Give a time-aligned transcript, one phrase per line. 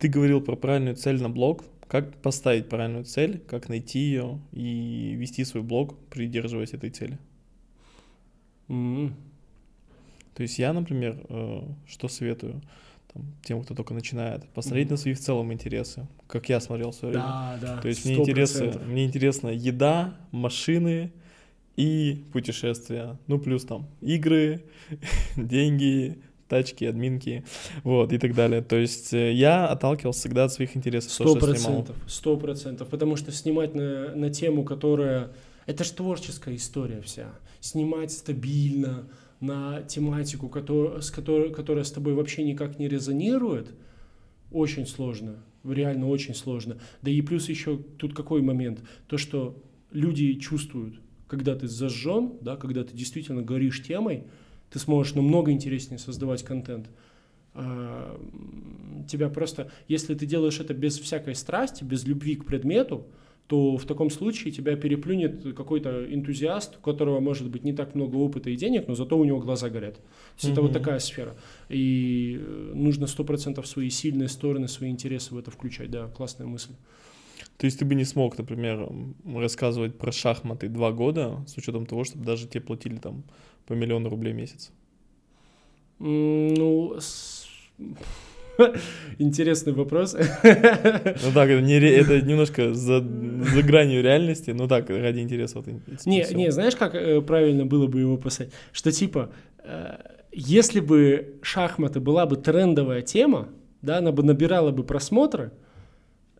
[0.00, 1.64] Ты говорил про правильную цель на блог.
[1.86, 7.18] Как поставить правильную цель, как найти ее и вести свой блог, придерживаясь этой цели?
[8.68, 9.14] М.
[10.34, 12.62] То есть я, например, э, что советую
[13.12, 16.94] там, тем, кто только начинает, посмотреть на свои в целом интересы, как я смотрел в
[16.94, 17.26] свое время.
[17.26, 17.80] Да, да.
[17.82, 18.20] То есть мне 100%.
[18.22, 21.12] интересно, мне интересно еда, машины
[21.76, 23.18] и путешествия.
[23.26, 24.64] Ну, плюс там игры,
[25.36, 26.18] деньги,
[26.50, 27.44] тачки, админки,
[27.84, 28.60] вот, и так далее.
[28.60, 31.16] То есть э, я отталкивался всегда от своих интересов.
[31.16, 32.88] то, Сто процентов, сто процентов.
[32.88, 35.30] Потому что снимать на, на тему, которая...
[35.66, 37.28] Это же творческая история вся.
[37.60, 39.08] Снимать стабильно
[39.40, 43.72] на тематику, которая, с которой, которая с тобой вообще никак не резонирует,
[44.50, 45.36] очень сложно.
[45.64, 46.78] Реально очень сложно.
[47.02, 48.80] Да и плюс еще тут какой момент?
[49.06, 54.24] То, что люди чувствуют, когда ты зажжен, да, когда ты действительно горишь темой,
[54.70, 56.88] ты сможешь намного интереснее создавать контент.
[57.54, 58.20] А,
[59.08, 63.06] тебя просто, если ты делаешь это без всякой страсти, без любви к предмету,
[63.50, 68.14] то в таком случае тебя переплюнет какой-то энтузиаст, у которого может быть не так много
[68.14, 69.96] опыта и денег, но зато у него глаза горят.
[69.96, 70.02] То
[70.36, 71.34] есть это вот такая сфера.
[71.68, 75.90] И э, нужно сто процентов свои сильные стороны, свои интересы в это включать.
[75.90, 76.70] Да, классная мысль.
[77.56, 78.88] То есть ты бы не смог, например,
[79.26, 83.24] рассказывать про шахматы два года с учетом того, чтобы даже тебе платили там
[83.66, 84.72] по миллиону рублей в месяц.
[85.98, 86.98] Ну,
[89.18, 90.14] интересный вопрос.
[90.14, 95.58] Ну так, это, не, это немножко за, за гранью реальности, но так, ради интереса.
[95.58, 95.66] Вот,
[96.06, 98.50] Не, не, знаешь, как э, правильно было бы его писать?
[98.72, 99.30] Что типа,
[99.64, 99.96] э,
[100.32, 103.48] если бы шахматы была бы трендовая тема,
[103.82, 105.52] да, она бы набирала бы просмотры,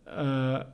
[0.06, 0.64] э,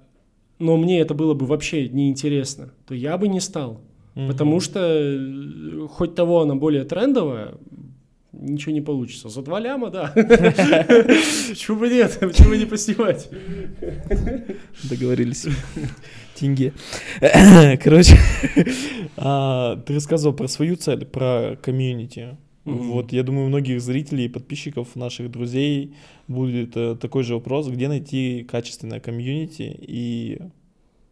[0.59, 3.81] но мне это было бы вообще неинтересно, то я бы не стал.
[4.17, 4.29] Мгм.
[4.29, 7.55] Потому что э, хоть того она более трендовая,
[8.33, 9.29] ничего не получится.
[9.29, 10.11] За два ляма, да.
[10.15, 12.17] Почему бы нет?
[12.19, 13.29] Почему бы не поснимать?
[14.85, 15.47] Договорились.
[16.35, 16.73] Тенге.
[17.83, 18.17] Короче,
[19.19, 22.39] а, ты рассказывал про свою цель, про комьюнити.
[22.65, 22.93] Мгм.
[22.93, 25.95] Вот, я думаю, у многих зрителей и подписчиков, наших друзей
[26.27, 30.41] будет э, такой же вопрос, где найти качественное комьюнити и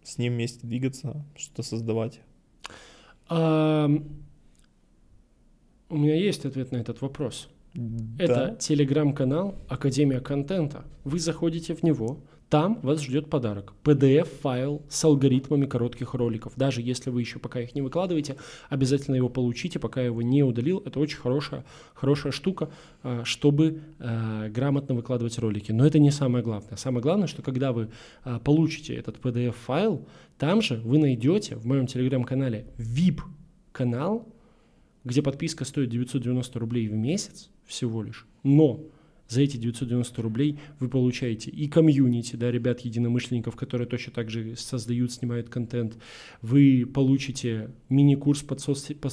[0.03, 2.21] с ним вместе двигаться, что-то создавать.
[3.29, 4.05] Ам,
[5.91, 7.49] У меня есть ответ на этот вопрос.
[8.19, 8.55] Это Да.
[8.57, 10.85] телеграм-канал Академия контента.
[11.05, 13.73] Вы заходите в него, там вас ждет подарок.
[13.83, 16.53] PDF-файл с алгоритмами коротких роликов.
[16.57, 18.37] Даже если вы еще пока их не выкладываете,
[18.69, 20.83] обязательно его получите, пока я его не удалил.
[20.85, 22.71] Это очень хорошая, хорошая штука,
[23.03, 25.73] а, чтобы а, грамотно выкладывать ролики.
[25.73, 26.77] Но это не самое главное.
[26.77, 27.91] Самое главное, что когда вы
[28.23, 30.07] а, получите этот PDF-файл,
[30.39, 34.29] там же вы найдете в моем телеграм-канале VIP-канал,
[35.03, 38.81] где подписка стоит 990 рублей в месяц всего лишь, но
[39.29, 45.13] за эти 990 рублей вы получаете и комьюнити, да, ребят-единомышленников, которые точно так же создают,
[45.13, 45.97] снимают контент.
[46.43, 49.09] Вы получите мини-курс под соцсе- по,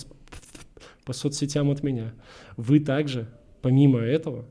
[1.06, 2.14] по соцсетям от меня.
[2.58, 3.30] Вы также,
[3.62, 4.46] помимо этого,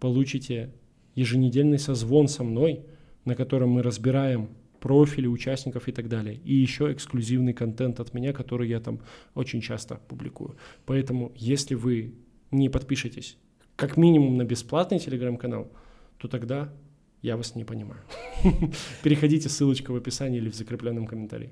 [0.00, 0.72] получите
[1.14, 2.84] еженедельный созвон со мной,
[3.24, 4.48] на котором мы разбираем
[4.80, 6.38] профили участников и так далее.
[6.44, 9.00] И еще эксклюзивный контент от меня, который я там
[9.34, 10.56] очень часто публикую.
[10.84, 12.14] Поэтому, если вы
[12.50, 13.36] не подпишетесь
[13.76, 15.70] как минимум на бесплатный телеграм-канал,
[16.18, 16.72] то тогда
[17.22, 18.00] я вас не понимаю.
[19.02, 21.50] Переходите, ссылочка в описании или в закрепленном комментарии.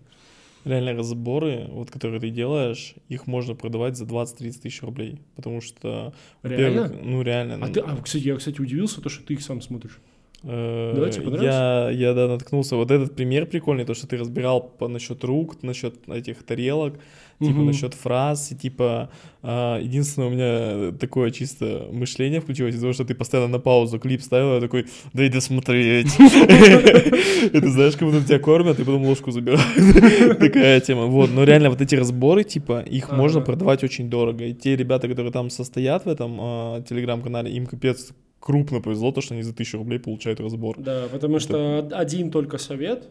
[0.64, 5.20] Реально разборы, вот которые ты делаешь, их можно продавать за 20-30 тысяч рублей.
[5.36, 6.88] Потому что, Реально?
[7.02, 7.56] ну реально.
[7.56, 10.00] А ну, ты, а, кстати, я, кстати, удивился, то, что ты их сам смотришь.
[10.42, 12.76] Э, Да, тебе я, я, да, наткнулся.
[12.76, 16.94] Вот этот пример прикольный, то, что ты разбирал по насчет рук, насчет этих тарелок,
[17.40, 17.66] типа Мгм.
[17.66, 19.10] насчет фраз, и типа
[19.42, 23.98] а, единственное у меня такое чисто мышление включилось из-за того, что ты постоянно на паузу
[23.98, 26.14] клип ставил, я такой, дай досмотреть.
[26.18, 30.38] Это знаешь, как будто тебя кормят, и потом ложку забирают.
[30.38, 31.06] Такая тема.
[31.06, 34.44] Вот, но реально вот эти разборы, типа, их можно продавать очень дорого.
[34.44, 38.12] И те ребята, которые там состоят в этом а, телеграм-канале, им капец
[38.44, 40.76] крупно повезло, то, что они за тысячу рублей получают разбор.
[40.78, 43.08] Да, потому что од- один только совет,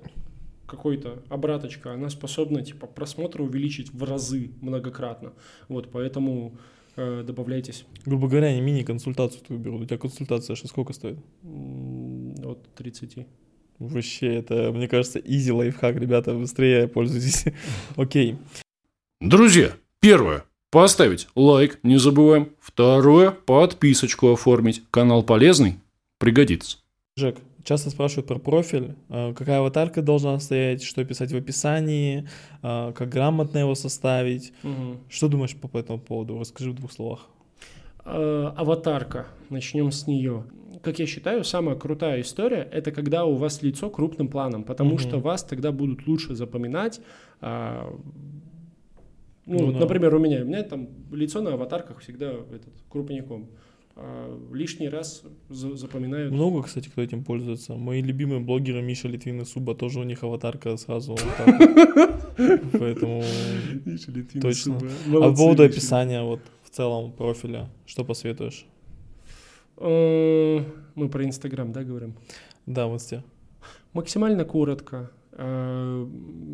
[0.68, 5.34] какой-то обраточка, она способна типа просмотры увеличить в разы многократно.
[5.70, 6.54] Вот, поэтому
[6.98, 9.82] э, добавляйтесь Грубо говоря, они мини-консультацию твою берут.
[9.82, 11.18] У тебя консультация сейчас сколько стоит?
[12.46, 13.26] от 30.
[13.80, 17.46] Вообще, это, мне кажется, easy лайфхак, ребята, быстрее пользуйтесь.
[17.96, 18.38] Окей.
[19.20, 20.44] Друзья, первое.
[20.74, 22.50] Поставить лайк, не забываем.
[22.60, 23.30] Второе.
[23.30, 24.82] Подписочку оформить.
[24.90, 25.76] Канал полезный,
[26.18, 26.80] пригодится.
[27.16, 32.28] Жек, часто спрашивают про профиль, а, какая аватарка должна стоять, что писать в описании,
[32.64, 34.52] а, как грамотно его составить.
[35.10, 36.40] Что думаешь по этому поводу?
[36.40, 37.28] Расскажи в двух словах.
[38.06, 40.44] Э, аватарка, начнем с нее.
[40.82, 45.00] как я считаю, самая крутая история это когда у вас лицо крупным планом, потому Мгм.
[45.00, 47.00] что вас тогда будут лучше запоминать.
[49.46, 49.80] Ну, Ну вот, да.
[49.82, 53.48] например, у меня, у меня там лицо на аватарках всегда этот, крупняком.
[53.96, 56.34] А лишний раз за- запоминают.
[56.34, 57.76] Много, кстати, кто этим пользуется.
[57.76, 62.72] Мои любимые блогеры Миша Литвин и Суба тоже у них аватарка сразу вот вот.
[62.80, 63.24] Поэтому...
[64.42, 64.80] точно.
[65.12, 68.66] А по поводу описания вот в целом профиля, что посоветуешь?
[69.78, 70.60] Э,
[70.96, 72.16] Мы про Инстаграм, да, говорим?
[72.66, 73.24] Да, в инсте.
[73.94, 75.12] Максимально коротко.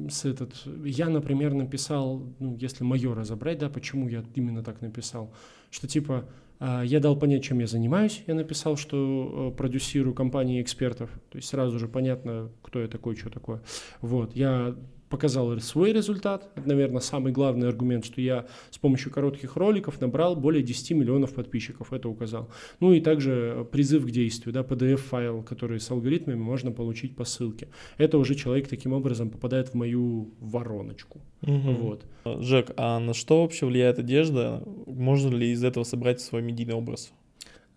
[0.09, 0.53] С этот,
[0.83, 5.33] я, например, написал, ну, если мое разобрать, да, почему я именно так написал,
[5.71, 6.25] что типа
[6.59, 11.37] э, я дал понять, чем я занимаюсь, я написал, что э, продюсирую компании экспертов, то
[11.37, 13.61] есть сразу же понятно, кто я такой, что такое.
[14.01, 14.75] Вот, я
[15.09, 20.35] показал свой результат, это, наверное, самый главный аргумент, что я с помощью коротких роликов набрал
[20.35, 22.49] более 10 миллионов подписчиков, это указал.
[22.79, 27.67] Ну и также призыв к действию, да, PDF-файл, который с алгоритмами можно получить по ссылке.
[27.97, 31.21] Это уже человек таким образом попадает в мою вороночку.
[31.41, 31.75] Мгм.
[31.75, 32.05] Вот.
[32.25, 34.63] Жек, а на что вообще влияет одежда?
[34.85, 37.11] Можно ли из этого собрать свой медийный образ?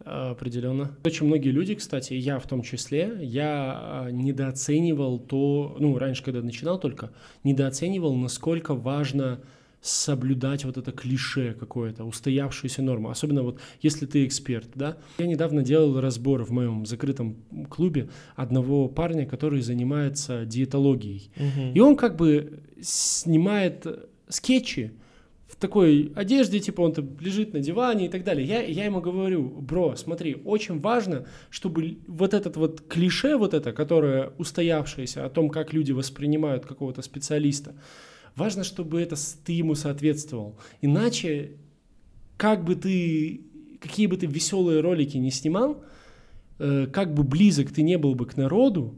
[0.05, 0.97] Определенно.
[1.05, 6.43] Очень многие люди, кстати, я в том числе, я а, недооценивал то, ну, раньше, когда
[6.43, 7.11] начинал только,
[7.45, 9.41] недооценивал, насколько важно
[9.83, 13.11] соблюдать вот это клише какое-то, устоявшуюся норму.
[13.11, 14.97] Особенно вот если ты эксперт, да.
[15.19, 17.37] Я недавно делал разбор в моем закрытом
[17.69, 21.31] клубе одного парня, который занимается диетологией.
[21.37, 21.73] Мгм.
[21.75, 23.87] И он как бы снимает
[24.29, 24.93] скетчи
[25.53, 28.47] в такой одежде, типа он там лежит на диване и так далее.
[28.47, 33.73] Я, я ему говорю, бро, смотри, очень важно, чтобы вот этот вот клише, вот это,
[33.73, 37.75] которое устоявшееся о том, как люди воспринимают какого-то специалиста,
[38.35, 39.15] важно, чтобы это
[39.45, 40.59] ты ему соответствовал.
[40.81, 41.59] Иначе,
[42.39, 43.43] как бы ты,
[43.79, 45.85] какие бы ты веселые ролики не снимал,
[46.59, 48.95] э, как бы близок ты не был бы к народу,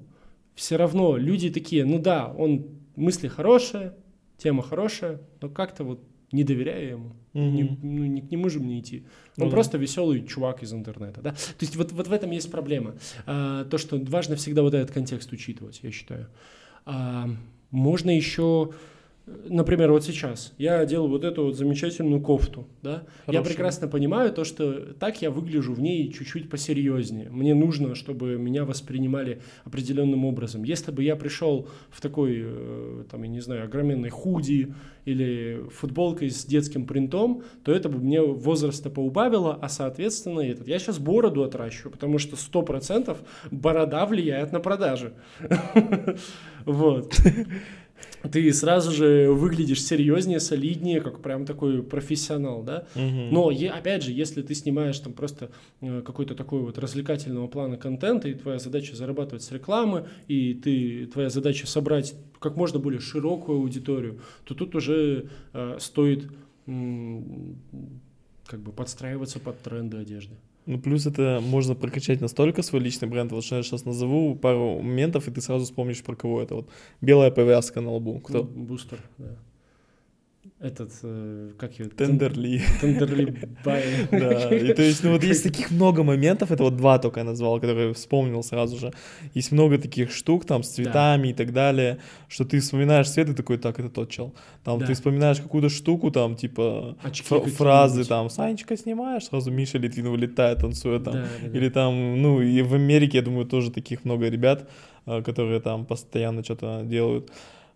[0.55, 3.95] все равно люди такие, ну да, он мысли хорошие,
[4.39, 6.01] тема хорошая, но как-то вот
[6.35, 7.17] не доверяю ему.
[7.33, 7.55] Мгм.
[7.55, 9.05] Не, ну, не к нему же мне идти.
[9.39, 9.51] Он да.
[9.51, 11.21] просто веселый чувак из интернета.
[11.23, 11.31] Да?
[11.31, 12.97] То есть вот, вот в этом есть проблема.
[13.27, 16.29] А, то, что важно всегда вот этот контекст учитывать, я считаю.
[16.87, 17.29] А,
[17.71, 18.73] можно еще,
[19.27, 22.67] например, вот сейчас я делаю вот эту вот замечательную кофту.
[22.83, 23.05] Да?
[23.27, 23.45] Я Хорошую.
[23.45, 27.31] прекрасно понимаю то, что так я выгляжу в ней чуть-чуть посерьезнее.
[27.31, 30.65] Мне нужно, чтобы меня воспринимали определенным образом.
[30.65, 34.75] Если бы я пришел в такой, э, там, я не знаю, огроменной худи
[35.07, 40.69] или футболкой с детским принтом, то это бы мне возраста поубавило, а соответственно этот.
[40.69, 43.17] Я сейчас бороду отращу, потому что 100%
[43.51, 45.15] борода влияет на продажи.
[46.67, 47.15] Вот.
[48.31, 52.87] Ты сразу же выглядишь серьезнее, солиднее, как прям такой профессионал, да?
[52.95, 53.31] Мгм.
[53.33, 55.51] Но опять же, если ты снимаешь там просто
[55.81, 61.07] э, какой-то такой вот развлекательного плана контента, и твоя задача зарабатывать с рекламы, и ты,
[61.07, 66.29] твоя задача собрать как можно более широкую аудиторию, то тут уже э, стоит
[66.67, 67.59] м,
[68.47, 70.35] как бы подстраиваться под тренды одежды.
[70.67, 73.33] Ну, плюс это можно прокачать настолько свой личный бренд.
[73.33, 76.55] Вот что я сейчас назову пару моментов, и ты сразу вспомнишь, про кого это.
[76.55, 76.69] Вот
[77.01, 78.21] белая повязка на лбу.
[78.21, 78.39] Кто?
[78.39, 79.37] Ну, Бустер, да.
[80.61, 81.91] Этот, э, как его?
[81.91, 82.63] Тендерли.
[82.81, 83.83] Тендерли Бай.
[84.11, 87.25] Да, и то есть, ну вот есть таких много моментов, это вот два только я
[87.25, 88.93] назвал, которые вспомнил сразу же.
[89.35, 91.99] Есть много таких штук там с цветами и так далее,
[92.29, 94.35] что ты вспоминаешь цвет и такой, так, это тот чел.
[94.65, 94.87] Там Да.
[94.87, 96.97] ты вспоминаешь какую-то штуку, там типа
[97.57, 101.15] фразы, там, Санечка снимаешь, сразу Миша Литвин вылетает, танцует там.
[101.15, 101.59] Да, да, да.
[101.59, 104.69] Или там, ну, и в Америке, я думаю, тоже таких много ребят,
[105.07, 107.31] а, которые там постоянно что-то делают.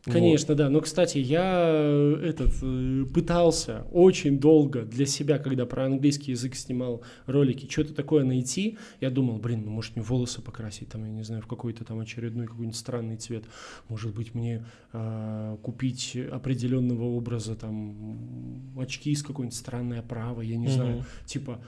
[0.08, 0.12] Вот.
[0.14, 0.68] Конечно, да.
[0.68, 6.54] Но, кстати, я э, этот э, пытался очень долго для себя, когда про английский язык
[6.54, 8.78] снимал ролики, что-то такое найти.
[9.00, 12.00] Я думал, блин, ну может мне волосы покрасить, там, я не знаю, в какой-то там
[12.00, 13.44] очередной какой-нибудь странный цвет.
[13.88, 20.66] Может быть, мне э, купить определенного образа там очки с какой-нибудь странной оправой, я не
[20.66, 20.74] Мгм.
[20.74, 21.60] знаю, типа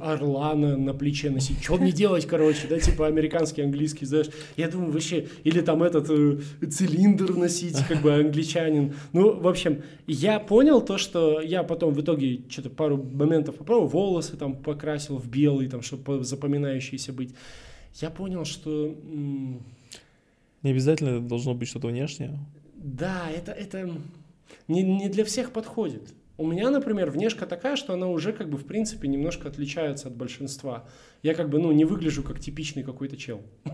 [0.00, 1.62] орла на, на плече носить.
[1.62, 4.26] Что мне делать, короче, да, типа американский, английский, знаешь.
[4.56, 8.94] Я думаю, вообще, или там этот э, цилиндр носить, как бы англичанин.
[9.12, 13.88] Ну, в общем, я понял то, что я потом в итоге что-то пару моментов попробовал,
[13.88, 17.34] волосы там покрасил в белый, там, чтобы запоминающиеся быть.
[18.00, 18.94] Я понял, что
[20.62, 22.38] Не обязательно это должно быть что-то внешнее.
[22.74, 23.88] да, это, это
[24.66, 26.12] не, не для всех подходит.
[26.36, 30.16] У меня, например, внешка такая, что она уже как бы в принципе немножко отличается от
[30.16, 30.84] большинства.
[31.22, 33.42] Я как бы, ну, не выгляжу как типичный какой-то чел.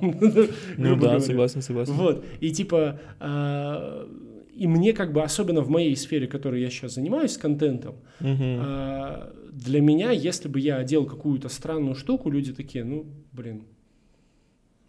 [0.77, 1.95] Ну да, согласен, согласен.
[1.95, 2.25] Вот.
[2.41, 4.07] И типа, а,
[4.53, 9.81] и мне как бы, особенно в моей сфере, которой я сейчас занимаюсь, контентом, а, для
[9.81, 13.65] меня, если бы я одел какую-то странную штуку, люди такие, ну, блин,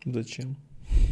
[0.06, 0.58] Зачем?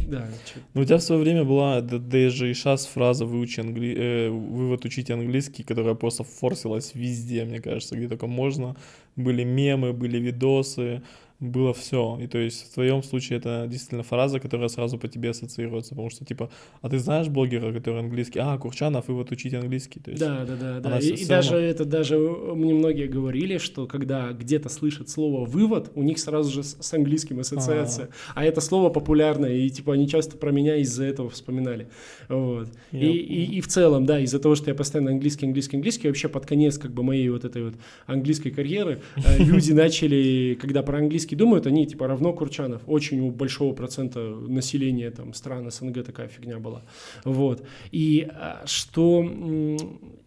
[0.08, 3.60] Да, чё- Ну, у тебя в свое время была, да, даже и сейчас фраза «выучи
[3.60, 3.94] англи...
[3.96, 8.76] э, «вывод учить английский», которая просто форсилась везде, мне кажется, где только можно.
[9.16, 11.02] Были мемы, были видосы,
[11.40, 12.18] было все.
[12.20, 16.10] И то есть в твоем случае это действительно фраза, которая сразу по тебе ассоциируется, потому
[16.10, 16.50] что типа,
[16.82, 18.40] а ты знаешь блогера, который английский?
[18.40, 20.00] А, Курчанов, вывод учить английский.
[20.00, 20.98] То есть, Да, да, да, да.
[20.98, 25.90] И, и равно- даже это даже мне многие говорили, что когда где-то слышат слово вывод,
[25.94, 28.10] у них сразу же с, с английским ассоциация.
[28.34, 28.44] А.
[28.44, 31.88] это слово популярное, и типа они часто про меня из-за этого вспоминали.
[32.28, 32.68] Вот.
[32.92, 36.08] И, Я и, и в целом, да, из-за того, что я постоянно английский, английский, английский,
[36.08, 37.74] вообще под конец как бы моей вот этой вот
[38.06, 42.82] английской карьеры э, люди начали, когда про английский думают, они типа равно Курчанов.
[42.86, 46.82] Очень у большого процента населения там стран СНГ такая фигня была.
[47.24, 47.62] Вот.
[47.90, 49.28] И а, что...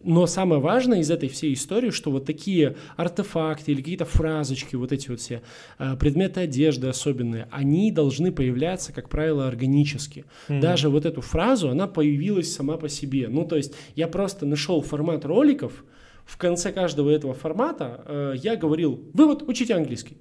[0.06, 4.92] Но самое важное из этой всей истории, что вот такие артефакты или какие-то фразочки, вот
[4.92, 5.42] эти вот все
[5.78, 10.26] а, предметы одежды особенные, они должны появляться, как правило, органически.
[10.50, 10.60] Мгм.
[10.60, 13.28] Даже вот эту фразу, она появилась сама по себе.
[13.30, 15.84] Ну, то есть я просто нашел формат роликов,
[16.26, 20.18] в конце каждого этого формата э, я говорил, вывод, учите английский.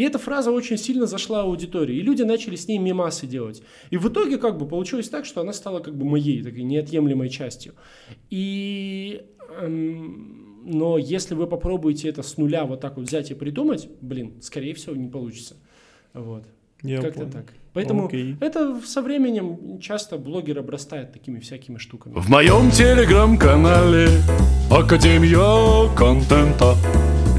[0.00, 3.62] И эта фраза очень сильно зашла аудитории, и люди начали с ней мемасы делать.
[3.90, 7.28] И в итоге как бы получилось так, что она стала как бы моей, такой неотъемлемой
[7.28, 7.74] частью.
[8.30, 9.20] И...
[9.60, 14.40] эм, но если вы попробуете это с нуля вот так вот взять и придумать, блин,
[14.40, 15.56] скорее всего, не получится.
[16.14, 16.44] Вот.
[16.82, 17.32] Я Как-то понял.
[17.32, 17.52] так.
[17.74, 18.36] Поэтому Окей.
[18.40, 22.14] это со временем часто блогер обрастает такими всякими штуками.
[22.16, 24.08] В моем телеграм-канале
[24.70, 26.74] Академия контента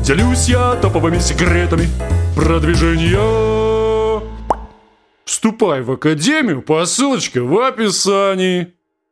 [0.04, 1.88] Делюсь я топовыми секретами
[2.36, 4.22] продвижения
[5.26, 8.74] Вступай в Академию по ссылочке в описании